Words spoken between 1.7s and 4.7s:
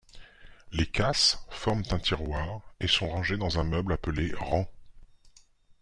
un tiroir et sont rangées dans un meuble appelé rang.